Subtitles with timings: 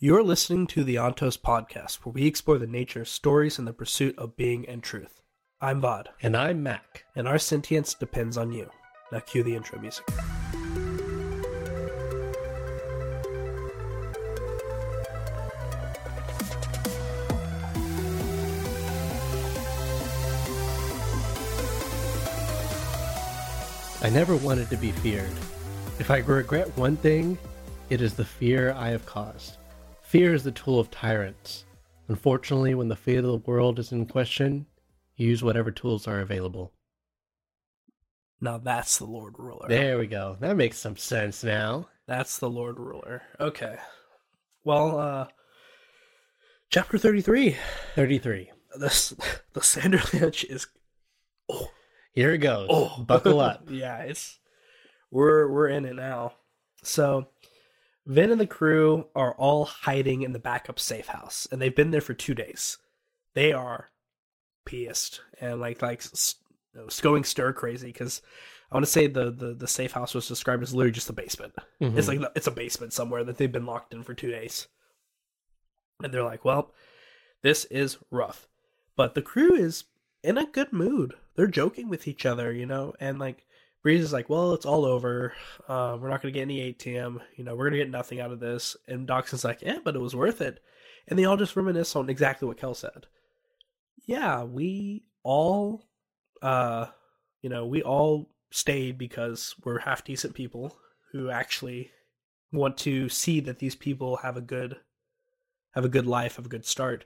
[0.00, 3.72] You're listening to the Ontos podcast, where we explore the nature of stories and the
[3.72, 5.20] pursuit of being and truth.
[5.60, 7.02] I'm Vaud, And I'm Maq.
[7.16, 8.70] and our sentience depends on you.
[9.10, 10.04] Now cue the intro music.
[24.00, 25.28] I never wanted to be feared.
[25.98, 27.36] If I regret one thing,
[27.90, 29.56] it is the fear I have caused.
[30.08, 31.66] Fear is the tool of tyrants.
[32.08, 34.64] Unfortunately, when the fate of the world is in question,
[35.16, 36.72] use whatever tools are available.
[38.40, 39.68] Now that's the Lord Ruler.
[39.68, 40.38] There we go.
[40.40, 41.88] That makes some sense now.
[42.06, 43.20] That's the Lord Ruler.
[43.38, 43.76] Okay.
[44.64, 45.26] Well, uh,
[46.70, 47.58] chapter 33.
[47.94, 48.50] 33.
[48.80, 49.10] This,
[49.52, 50.68] the Sanderlanche is
[51.50, 51.68] Oh.
[52.14, 52.68] Here it goes.
[52.70, 53.64] Oh, Buckle up.
[53.68, 54.38] yeah, it's
[55.10, 56.32] we're we're in it now.
[56.82, 57.26] So
[58.08, 61.90] Vin and the crew are all hiding in the backup safe house, and they've been
[61.90, 62.78] there for two days.
[63.34, 63.90] They are
[64.64, 66.02] pissed and like like
[66.74, 68.22] you know, going stir crazy because
[68.70, 71.12] I want to say the, the the safe house was described as literally just a
[71.12, 71.54] basement.
[71.82, 71.98] Mhm.
[71.98, 74.68] It's like it's a basement somewhere that they've been locked in for two days,
[76.02, 76.72] and they're like, "Well,
[77.42, 78.48] this is rough,"
[78.96, 79.84] but the crew is
[80.22, 81.12] in a good mood.
[81.34, 83.46] They're joking with each other, you know, and like
[83.82, 85.34] Breeze is like, "Well, it's all over.
[85.68, 87.20] Uh, we're not gonna get any atium.
[87.36, 90.00] You know, we're gonna get nothing out of this." And Dockson's like, "Yeah, but it
[90.00, 90.60] was worth it."
[91.06, 93.06] And they all just reminisce on exactly what Kel said.
[94.06, 95.88] Yeah, we all,
[96.42, 96.86] uh,
[97.40, 100.76] you know, we all stayed because we're half decent people
[101.12, 101.90] who actually
[102.52, 104.76] want to see that these people have a good
[105.74, 107.04] have a good life, have a good start.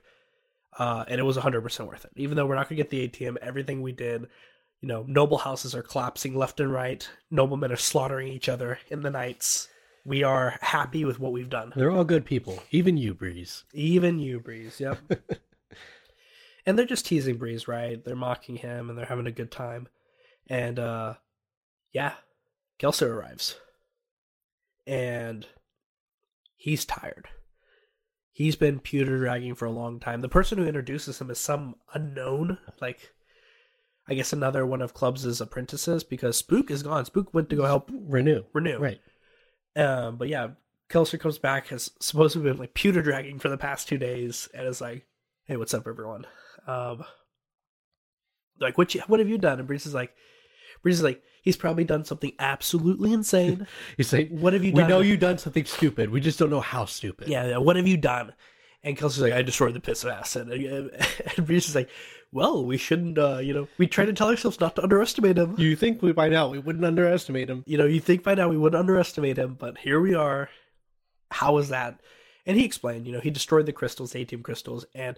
[0.79, 2.11] Uh, and it was 100% worth it.
[2.15, 4.27] Even though we're not going to get the atium, everything we did,
[4.83, 7.09] you know, noble houses are collapsing left and right.
[7.31, 9.69] Noblemen are slaughtering each other in the nights.
[10.03, 11.71] We are happy with what we've done.
[11.73, 12.61] They're all good people.
[12.69, 13.63] Even you, Breeze.
[13.71, 14.81] Even you, Breeze.
[14.81, 14.97] Yep.
[16.65, 18.03] and they're just teasing Breeze, right?
[18.03, 19.87] They're mocking him and they're having a good time.
[20.49, 21.13] And uh
[21.93, 22.15] yeah,
[22.77, 23.55] Kelsier arrives.
[24.85, 25.47] And
[26.57, 27.29] he's tired.
[28.33, 30.19] He's been pewter dragging for a long time.
[30.19, 33.13] The person who introduces him is some unknown, like
[34.07, 37.05] I guess another one of Clubs' apprentices because Spook is gone.
[37.05, 38.43] Spook went to go help Renoux.
[38.53, 38.79] Renoux.
[38.79, 38.99] Right.
[39.75, 40.49] Um, but yeah,
[40.89, 44.67] Kelsier comes back, has supposedly been like pewter dragging for the past two days, and
[44.67, 45.05] is like,
[45.45, 46.27] "Hey, what's up, everyone?"
[46.67, 47.03] Um,
[48.59, 49.59] like, what you, what have you done?
[49.59, 50.13] And Breeze is like,
[50.81, 53.67] Breeze is like, he's probably done something absolutely insane.
[53.97, 54.87] He's saying, what have you We done?
[54.87, 56.09] We know you've done something stupid.
[56.09, 57.27] We just don't know how stupid.
[57.27, 58.33] Yeah, yeah, what have you done?
[58.83, 60.51] And Kelsier's like, I destroyed the Pits of Hathsin.
[60.51, 60.91] And,
[61.37, 61.89] and Breeze is like,
[62.33, 65.55] well, we shouldn't, uh, you know, we try to tell ourselves not to underestimate him.
[65.57, 67.63] You think we by now we wouldn't underestimate him?
[67.65, 70.49] you know, you think by now we wouldn't underestimate him, but here we are.
[71.31, 71.99] How was that?
[72.45, 75.17] And he explained, you know, he destroyed the crystals, atium crystals, and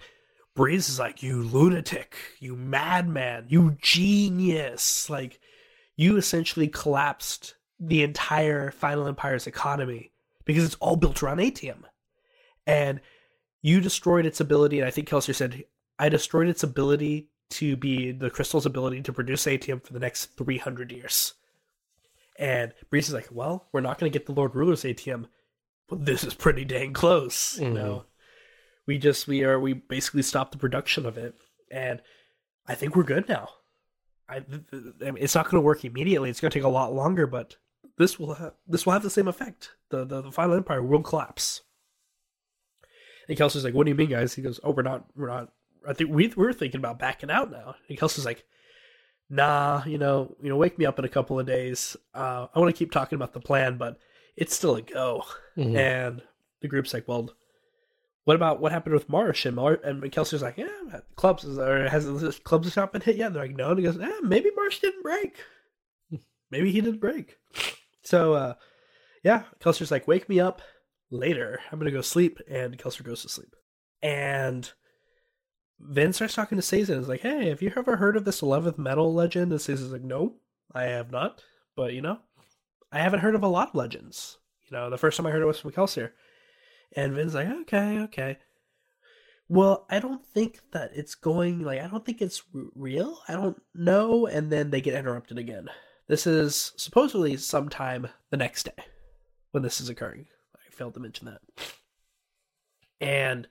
[0.56, 5.10] Breeze is like, you lunatic, you madman, you genius.
[5.10, 5.40] Like,
[5.98, 10.12] you essentially collapsed the entire Final Empire's economy
[10.46, 11.86] because it's all built around atium.
[12.66, 13.02] And
[13.62, 15.66] you destroyed its ability, and I think Kelsier said,
[15.98, 20.36] I destroyed its ability to be the crystal's ability to produce atium for the next
[20.38, 21.34] 300 years.
[22.38, 25.28] And Breeze is like, well, we're not going to get the Lord Ruler's atium,
[25.88, 27.58] but this is pretty dang close.
[27.60, 27.74] You Mhm.
[27.74, 28.06] know,
[28.86, 31.36] we just we are we basically stopped the production of it,
[31.72, 32.02] and
[32.68, 33.50] I think we're good now.
[34.28, 36.30] I, th- th- I mean, it's not going to work immediately.
[36.30, 37.56] It's going to take a lot longer, but
[37.98, 39.72] this will have this will have the same effect.
[39.90, 41.62] The the, the final empire will collapse.
[43.30, 45.52] And Kelsier's like, "What do you mean, guys?" He goes, "Oh, we're not, we're not.
[45.88, 48.44] I think we we're thinking about backing out now." And Kelsier's like,
[49.30, 51.96] "Nah, you know, you know, wake me up in a couple of days.
[52.14, 53.98] Uh, I want to keep talking about the plan, but
[54.36, 55.24] it's still a go."
[55.58, 55.76] Mhm.
[55.78, 56.22] And
[56.62, 57.30] the group's like, "Well,
[58.24, 61.88] what about what happened with Marsh?" And Mar- and Kelsier's like, "Yeah, clubs is or
[61.90, 64.20] has this clubs not been hit yet?" And they're like, "No." And he goes, "Eh,
[64.24, 65.38] maybe Marsh didn't break.
[66.52, 67.38] maybe he didn't break."
[68.04, 68.54] So, uh,
[69.24, 70.62] yeah, Kelsier's like, "Wake me up
[71.10, 71.60] later.
[71.72, 73.56] I'm gonna go sleep." And Kelsier goes to sleep.
[74.02, 74.72] And
[75.80, 76.90] Vin starts talking to Sazed.
[76.90, 80.04] He's like, "Hey, have you ever heard of this eleventh metal legend?" And Sazed's like,
[80.04, 80.36] "No,
[80.74, 81.44] I have not.
[81.76, 82.20] But you know,
[82.92, 84.38] I haven't heard of a lot of legends.
[84.64, 86.12] You know, the first time I heard it was from Kelsier."
[86.96, 88.38] And Vin's like, "Okay, okay."
[89.48, 93.20] Well, I don't think that it's going like I don't think it's real.
[93.28, 94.26] I don't know.
[94.28, 95.70] And then they get interrupted again.
[96.08, 98.86] This is supposedly sometime the next day
[99.52, 100.28] when this is occurring.
[100.56, 101.42] I failed to mention that.
[103.02, 103.48] And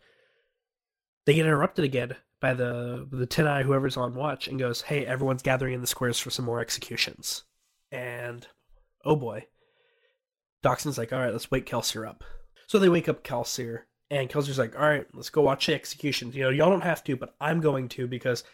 [1.27, 5.07] they get interrupted again by the the Tin Eye whoever's on watch and goes, "Hey,
[5.07, 7.45] everyone's gathering in the squares for some more executions."
[7.91, 8.47] And
[9.05, 9.47] oh boy,
[10.63, 12.25] Dockson's like, "All right, let's wake Kelsier up."
[12.67, 16.37] So they wake up Kelsier And Kelsier's like, all right, let's go watch the executions.
[16.37, 18.45] You know, y'all don't have to, but I'm going to because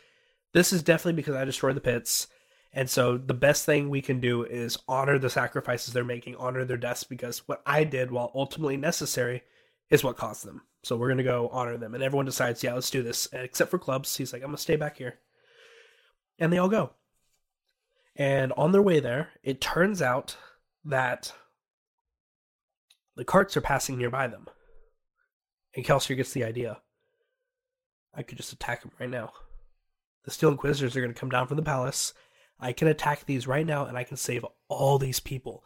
[0.52, 2.28] this is definitely because I destroyed the pits.
[2.72, 6.64] And so the best thing we can do is honor the sacrifices they're making, honor
[6.64, 9.42] their deaths, because what I did, while ultimately necessary,
[9.90, 10.62] is what caused them.
[10.82, 11.94] So we're gonna go honor them.
[11.94, 13.28] And everyone decides, yeah, let's do this.
[13.32, 15.18] Except for Clubs, he's like, I'm gonna stay back here.
[16.38, 16.92] And they all go.
[18.16, 20.36] And on their way there, it turns out
[20.84, 21.32] that
[23.16, 24.46] the carts are passing nearby them.
[25.74, 26.80] And Kelsier gets the idea.
[28.14, 29.32] I could just attack them right now.
[30.24, 32.12] The Steel Inquisitors are going to come down from the palace.
[32.58, 35.64] I can attack these right now and I can save all these people.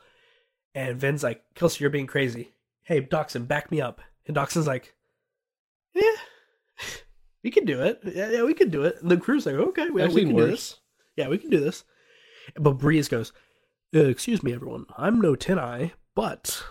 [0.74, 2.50] And Vin's like, Kelsier, you're being crazy.
[2.82, 4.00] Hey, Dockson, back me up.
[4.26, 4.94] And Dockson's like,
[5.94, 6.16] yeah,
[7.42, 8.00] we can do it.
[8.04, 8.96] Yeah, yeah, we can do it.
[9.00, 10.80] And the crew's like, okay, we, we can do this.
[11.16, 11.84] Yeah, we can do this.
[12.56, 13.32] But Breeze goes,
[13.94, 14.86] uh, excuse me, everyone.
[14.96, 16.64] I'm no Tin Eye, but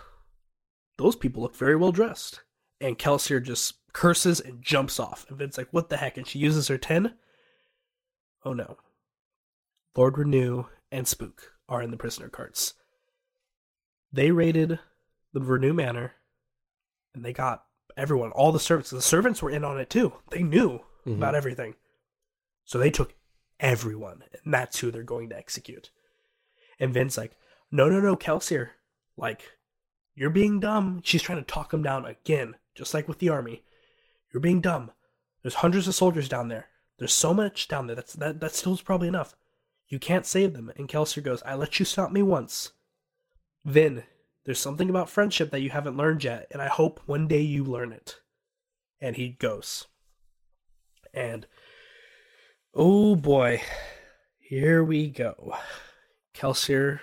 [0.98, 2.42] those people look very well dressed.
[2.80, 5.24] And Kelsier just curses and jumps off.
[5.28, 6.16] And Vin's like, what the heck?
[6.16, 7.14] And she uses her 10.
[8.44, 8.76] Oh no.
[9.96, 12.74] Lord Renoux and Spook are in the prisoner carts.
[14.12, 14.80] They raided
[15.32, 16.14] the Renoux Manor
[17.14, 17.64] and they got
[17.96, 18.90] everyone, all the servants.
[18.90, 20.14] The servants were in on it too.
[20.30, 21.16] They knew Mhm.
[21.18, 21.74] about everything.
[22.64, 23.14] So they took
[23.60, 25.90] everyone, and that's who they're going to execute.
[26.80, 27.36] And Vin's like,
[27.70, 28.70] no, no, no, Kelsier.
[29.16, 29.42] Like,
[30.14, 31.00] you're being dumb.
[31.04, 33.64] She's trying to talk him down again, just like with the army.
[34.32, 34.90] You're being dumb.
[35.42, 36.68] There's hundreds of soldiers down there.
[36.98, 37.96] There's so much down there.
[37.96, 39.34] That's that that still's probably enough.
[39.88, 40.72] You can't save them.
[40.76, 42.72] And Kelsier goes, I let you stop me once.
[43.64, 44.04] Vin,
[44.44, 47.64] there's something about friendship that you haven't learned yet, and I hope one day you
[47.64, 48.20] learn it.
[49.00, 49.86] And he goes.
[51.12, 51.46] And
[52.74, 53.62] oh boy,
[54.38, 55.54] here we go.
[56.34, 57.00] Kelsier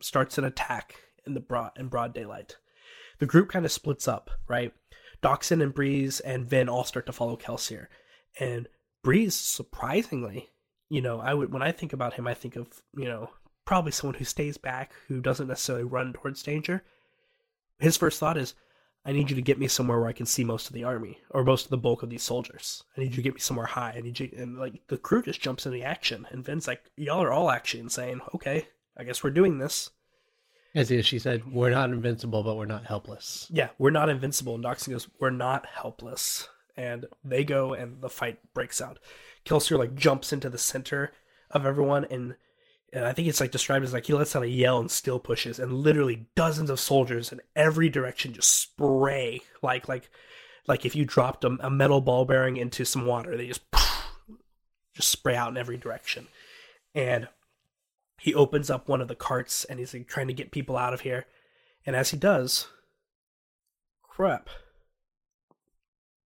[0.00, 0.94] starts an attack
[1.26, 2.56] in the broad in broad daylight.
[3.18, 4.72] The group kind of splits up, right?
[5.22, 7.86] Dockson and Breeze and Vin all start to follow Kelsier.
[8.38, 8.68] And
[9.02, 10.50] Breeze, surprisingly,
[10.88, 13.30] you know, I would when I think about him, I think of, you know,
[13.68, 16.82] probably someone who stays back, who doesn't necessarily run towards danger.
[17.78, 18.54] His first thought is,
[19.04, 21.18] I need you to get me somewhere where I can see most of the army
[21.28, 22.82] or most of the bulk of these soldiers.
[22.96, 23.92] I need you to get me somewhere high.
[23.94, 27.22] I need you, and like the crew just jumps into action, and Vin's like, "Y'all
[27.22, 29.90] are all actually saying, okay, I guess we're doing this."
[30.74, 34.54] As she said, "We're not invincible, but we're not helpless." Yeah, we're not invincible.
[34.54, 38.98] And Dockson goes, "We're not helpless." And they go, and the fight breaks out.
[39.44, 41.12] Kelsier like jumps into the center
[41.50, 42.36] of everyone, and
[42.92, 45.18] and I think it's like described as like he lets out a yell and still
[45.18, 50.10] pushes, and literally dozens of soldiers in every direction just spray like like
[50.66, 53.62] like if you dropped a, a metal ball bearing into some water, they just
[54.94, 56.28] just spray out in every direction.
[56.94, 57.28] And
[58.20, 60.94] he opens up one of the carts and he's like trying to get people out
[60.94, 61.26] of here.
[61.86, 62.68] And as he does,
[64.02, 64.50] crap.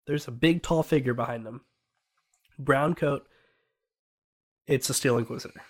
[0.06, 1.62] There's a big tall figure behind them.
[2.58, 3.26] Brown coat.
[4.66, 5.62] It's a Steel Inquisitor.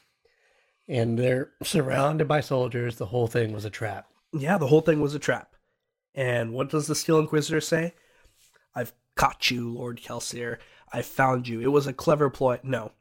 [0.88, 2.96] And they're surrounded by soldiers.
[2.96, 4.06] The whole thing was a trap.
[4.32, 5.54] Yeah, the whole thing was a trap.
[6.14, 7.94] And what does the Steel Inquisitor say?
[8.74, 10.58] I've caught you, Lord Kelsier.
[10.92, 11.60] I found you.
[11.60, 12.60] It was a clever ploy.
[12.62, 12.92] No.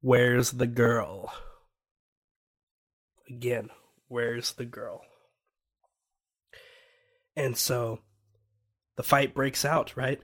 [0.00, 1.32] Where's the girl?
[3.28, 3.70] Again,
[4.08, 5.02] where's the girl?
[7.36, 8.00] And so
[8.96, 10.20] the fight breaks out, right?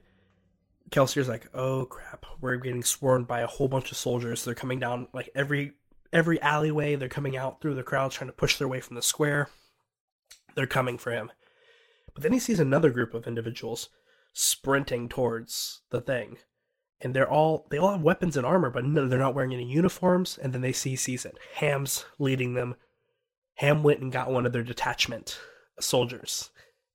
[0.91, 4.45] Kelsier's like, "Oh crap, we're getting swarmed by a whole bunch of soldiers.
[4.45, 5.73] They're coming down like every
[6.13, 6.97] every alleyway.
[6.97, 9.51] They're coming out through the crowd, trying to push their way from the square.
[10.55, 11.31] They're coming for him."
[12.15, 13.91] But then he sees another group of individuals
[14.33, 16.39] sprinting towards the thing,
[17.01, 19.65] and they're all they all have weapons and armor, but no, they're not wearing any
[19.65, 20.39] uniforms.
[20.39, 21.27] And then they see sees.
[21.55, 22.75] Ham's leading them.
[23.55, 25.39] Ham went and got one of their detachment
[25.81, 26.51] soldiers,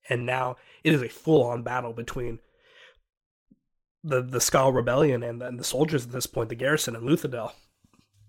[0.09, 2.39] and now it is a full on battle between
[4.03, 7.53] the the Skaa Rebellion and, and the soldiers at this point, the garrison in Luthadel,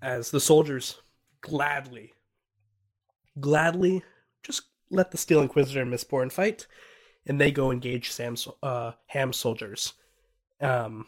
[0.04, 1.00] as the soldiers
[1.40, 2.12] gladly,
[3.40, 4.02] gladly
[4.42, 6.66] just let the Steel Inquisitor and Mistborn fight,
[7.26, 9.94] and they go engage Sam's uh, Ham's soldiers.
[10.60, 11.06] Um,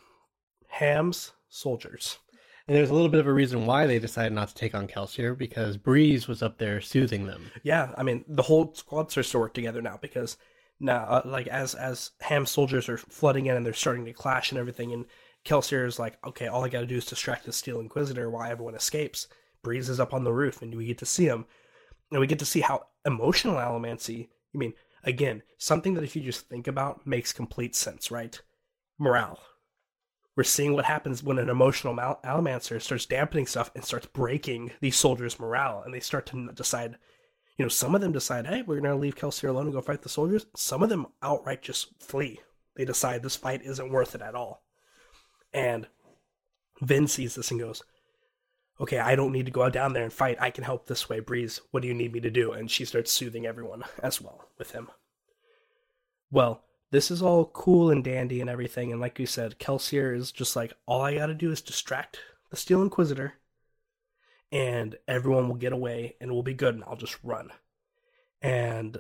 [0.69, 2.19] Ham's soldiers.
[2.67, 4.89] And there's a little bit of a reason why they decided not to take on
[4.89, 7.51] Kelsier because Breeze was up there soothing them.
[7.63, 10.37] Yeah, I mean the whole squad starts to work together now because
[10.81, 14.51] now, uh, like as as Ham soldiers are flooding in and they're starting to clash
[14.51, 15.07] and everything, and
[15.47, 18.51] Kelsier is like, okay, all I got to do is distract the Steel Inquisitor while
[18.51, 19.29] everyone escapes.
[19.63, 21.47] Breeze is up on the roof, and we get to see him,
[22.11, 24.29] and we get to see how emotional Allomancy.
[24.55, 24.75] I mean,
[25.05, 28.41] again, something that if you just think about makes complete sense, right?
[28.99, 29.39] Morale.
[30.37, 34.73] We're seeing what happens when an emotional mal- Allomancer starts dampening stuff and starts breaking
[34.81, 36.99] these soldiers' morale, and they start to decide,
[37.57, 40.03] You know, some of them decide, hey, we're to leave Kelsier alone and go fight
[40.03, 40.47] the soldiers.
[40.55, 42.41] Some of them outright just flee.
[42.77, 44.66] They decide this fight isn't worth it at all.
[45.57, 45.87] And
[46.83, 47.83] Vin sees this and goes,
[48.79, 50.37] okay, I don't need to go out down there and fight.
[50.39, 51.19] I can help this way.
[51.19, 52.53] Breeze, what do you need me to do?
[52.53, 54.91] And she starts soothing everyone as well with him.
[56.31, 58.93] Well, this is all cool and dandy and everything.
[58.93, 62.21] And like you said, Kelsier is just like, all I got to do is distract
[62.51, 63.35] the Steel Inquisitor
[64.53, 67.51] and everyone will get away and we'll be good and I'll just run.
[68.43, 68.99] And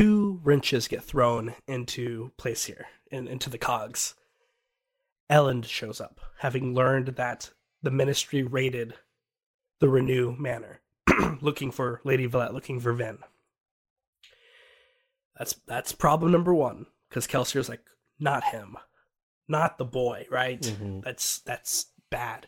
[0.00, 4.14] two wrenches get thrown into place here, in, into the cogs.
[5.30, 7.50] Elend shows up, having learned that
[7.82, 8.94] the ministry raided
[9.80, 10.80] the Renoux Manor,
[11.40, 13.18] looking for Lady Valette, looking for Vin.
[15.38, 17.80] That's that's problem number one, because Kelsier's like,
[18.18, 18.76] not him
[19.50, 20.60] not the boy, right?
[20.60, 21.00] Mm-hmm.
[21.00, 22.46] That's that's bad.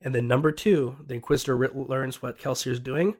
[0.00, 3.16] And then number two, the Inquisitor learns what Kelsier's doing,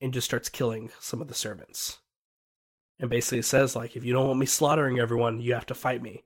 [0.00, 1.98] and just starts killing some of the servants.
[3.02, 5.74] And basically it says like, if you don't want me slaughtering everyone, you have to
[5.74, 6.22] fight me.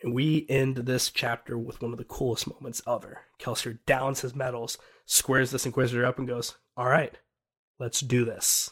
[0.00, 3.22] And we end this chapter with one of the coolest moments ever.
[3.40, 7.18] Kelsier downs his metals, squares this Inquisitor up, and goes, "All right,
[7.80, 8.70] let's do this."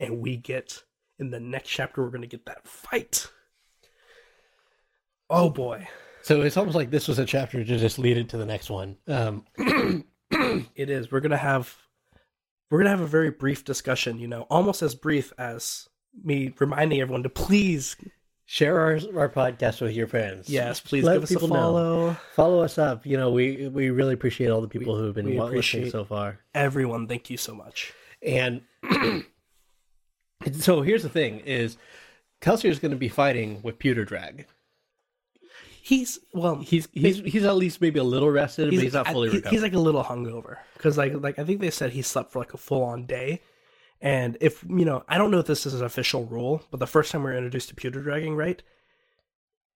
[0.00, 0.82] And we get
[1.18, 3.26] in the next chapter, we're going to get that fight.
[5.28, 5.86] Oh boy.
[6.22, 8.96] So it's almost like this was a chapter to just lead into the next one.
[9.06, 9.44] Um,
[10.74, 11.12] it is.
[11.12, 11.76] We're gonna have
[12.70, 14.18] we're gonna have a very brief discussion.
[14.18, 15.88] You know, almost as brief as
[16.22, 17.96] me reminding everyone to please
[18.50, 20.48] share our our podcast with your friends.
[20.48, 22.08] Yes, please Let give us a follow.
[22.08, 22.16] Know.
[22.34, 23.06] Follow us up.
[23.06, 26.40] You know, we we really appreciate all the people who have been listening so far.
[26.54, 27.92] Everyone, thank you so much.
[28.22, 28.62] And
[30.52, 31.76] so here's the thing: is
[32.40, 34.46] Kelsier is going to be fighting with Pewter Drag.
[35.82, 39.28] He's well, he's he's he's at least maybe a little rested, but he's not fully
[39.28, 39.50] recovered.
[39.50, 42.40] He's like a little hungover because like like I think they said he slept for
[42.40, 43.40] like a full on day.
[44.00, 46.86] And if you know, I don't know if this is an official rule, but the
[46.86, 48.62] first time we were introduced to pewter dragging, right?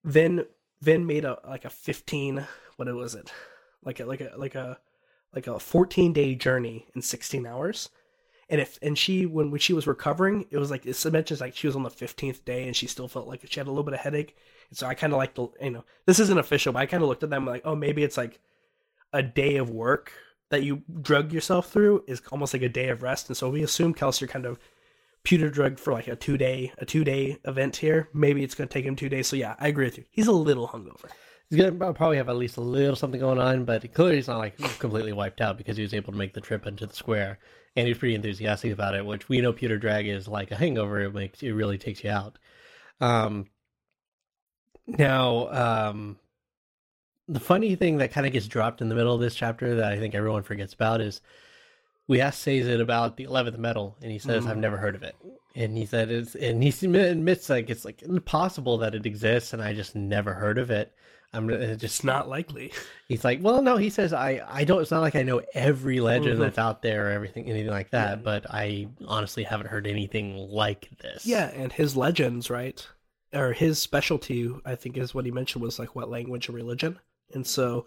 [0.03, 0.47] Then
[0.81, 2.47] Vin made a like a fifteen.
[2.77, 3.31] What was it?
[3.85, 4.79] Like a like a like a
[5.35, 7.91] like a fourteen day journey in sixteen hours
[8.49, 11.57] and if and she when, when she was recovering it was like it mentions like
[11.57, 13.85] she was on the 15th day and she still felt like she had a little
[13.85, 14.37] bit of headache
[14.69, 17.03] and so i kind of like the you know this isn't official but i kind
[17.03, 18.41] of looked at them like oh maybe it's like
[19.13, 20.13] a day of work
[20.55, 23.29] that you drug yourself through is almost like a day of rest.
[23.29, 24.59] And so we assume kelsier kind of
[25.25, 28.09] pewter drugged for like a two day a two day event here.
[28.15, 29.27] Maybe it's going to take him two days.
[29.27, 30.05] So yeah i agree with you.
[30.11, 31.11] He's a little hungover.
[31.51, 34.39] He's gonna probably have at least a little something going on, but clearly he's not
[34.39, 37.39] like completely wiped out because he was able to make the trip into the square.
[37.77, 41.01] And he's pretty enthusiastic about it, which we know Pewter Drag is like a hangover.
[41.01, 42.39] It makes it really takes you out.
[43.01, 43.47] Um,
[44.87, 45.49] now,
[45.91, 46.19] um,
[47.29, 49.93] the funny thing that kind of gets dropped in the middle of this chapter that
[49.93, 51.21] I think everyone forgets about is
[52.07, 54.51] we asked Sazed about the eleventh metal, and he says, mm.
[54.51, 55.17] "I've never heard of it."
[55.55, 59.63] And he said, "It's," and he admits like it's like impossible that it exists, and
[59.63, 60.93] I just never heard of it.
[61.35, 62.73] I'm just not likely.
[63.09, 63.77] He's like, well, no.
[63.77, 64.81] He says, I, I don't.
[64.81, 66.43] It's not like I know every legend mm-hmm.
[66.43, 68.19] that's out there or everything, anything like that.
[68.19, 68.23] Yeah.
[68.23, 71.27] But I honestly haven't heard anything like this.
[71.27, 72.87] Yeah, and his legends, right,
[73.33, 77.01] or his specialty, I think, is what he mentioned was like what language and religion.
[77.33, 77.87] And so,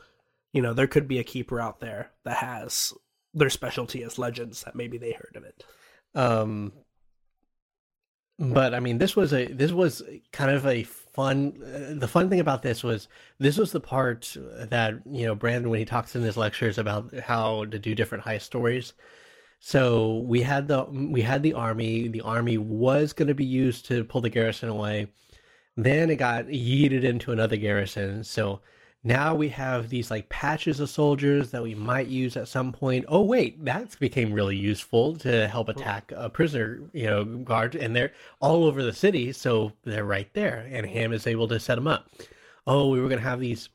[0.53, 2.93] you know, there could be a keeper out there that has
[3.33, 5.63] their specialty as legends that maybe they heard of it.
[6.15, 6.73] Um,
[8.39, 11.53] but I mean, this was a this was kind of a fun.
[11.63, 13.07] Uh, the fun thing about this was
[13.39, 14.35] this was the part
[14.69, 18.23] that you know Brandon when he talks in his lectures about how to do different
[18.23, 18.93] heist stories.
[19.59, 22.07] So we had the we had the army.
[22.09, 25.07] The army was going to be used to pull the garrison away.
[25.75, 28.23] Then it got yeeted into another garrison.
[28.23, 28.61] So
[29.07, 33.05] now we have these like patches of soldiers that we might use at some point.
[33.07, 37.95] Oh wait, that became really useful to help attack a prisoner, you know, guard, and
[37.95, 38.11] they're
[38.41, 41.87] all over the city, so they're right there, and Ham is able to set them
[41.87, 42.09] up.
[42.67, 43.69] Oh, we were gonna have these,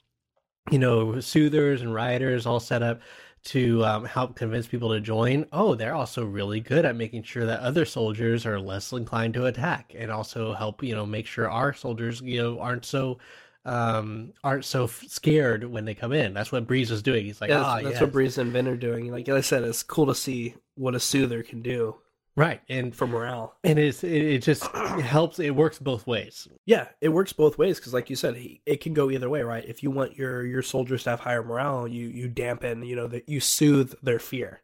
[0.71, 3.01] you know, soothers and rioters all set up
[3.45, 5.47] to um, help convince people to join.
[5.51, 9.47] Oh, they're also really good at making sure that other soldiers are less inclined to
[9.47, 13.19] attack, and also help you know make sure our soldiers you know aren't so
[13.65, 16.35] um, aren't so f- scared when they come in.
[16.35, 17.25] That's what Breeze was doing.
[17.25, 18.01] He's like, yeah, ah, that's, yes.
[18.01, 19.11] what Breeze and Vin are doing.
[19.11, 21.97] Like I said, it's cool to see what a soother can do.
[22.35, 25.39] Right, and for morale, and it's it, it just it helps.
[25.39, 26.49] It works both ways.
[26.65, 29.43] Yeah, it works both ways because, like you said, it can go either way.
[29.43, 32.97] Right, if you want your your soldiers to have higher morale, you you dampen, you
[32.97, 34.63] know, that you soothe their fear.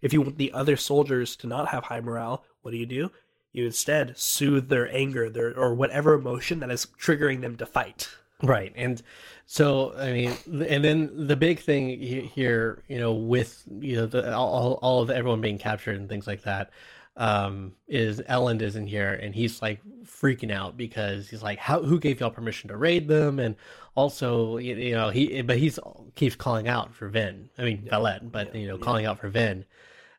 [0.00, 3.10] If you want the other soldiers to not have high morale, what do you do?
[3.52, 8.08] You instead soothe their anger, their or whatever emotion that is triggering them to fight.
[8.42, 8.72] Right.
[8.74, 9.00] And
[9.46, 14.34] so, I mean, and then the big thing here, you know, with, you know, the,
[14.34, 16.70] all, all of everyone being captured and things like that,
[17.16, 21.82] um, is Elend is in here and he's like freaking out because he's like, how,
[21.82, 23.38] who gave y'all permission to raid them?
[23.38, 23.54] And
[23.94, 25.78] also, you, you know, he, but he's
[26.14, 27.50] keeps calling out for Vin.
[27.58, 27.90] I mean, yeah.
[27.90, 28.60] Valette, but, yeah.
[28.60, 29.66] you know, calling out for Vin.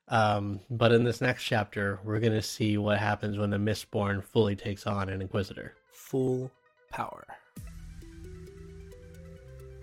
[0.10, 4.24] Um, but in this next chapter, we're going to see what happens when the Mistborn
[4.24, 5.74] fully takes on an Inquisitor.
[5.92, 6.51] Full
[6.92, 7.25] power.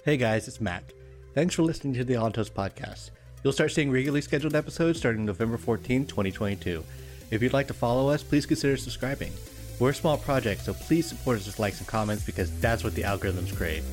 [0.02, 0.94] Hey guys, it's Matt.
[1.34, 3.10] Thanks for listening to the Altos podcast.
[3.44, 6.82] You'll start seeing regularly scheduled episodes starting November 14, 2022.
[7.30, 9.30] If you'd like to follow us, please consider subscribing.
[9.78, 12.94] We're a small project, so please support us with likes and comments because that's what
[12.94, 13.84] the algorithms crave.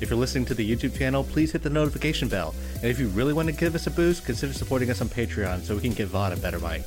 [0.00, 2.56] If you're listening to the YouTube channel, please hit the notification bell.
[2.76, 5.60] And if you really want to give us a boost, consider supporting us on Patreon
[5.60, 6.82] so we can give Vaughn a better mic.